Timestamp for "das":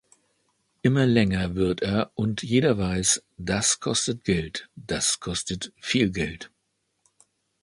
3.37-3.79, 4.75-5.19